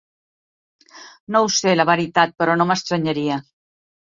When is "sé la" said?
1.57-1.87